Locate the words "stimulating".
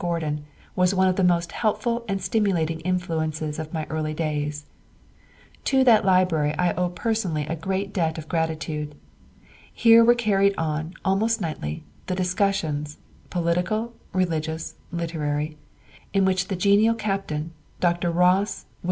2.19-2.79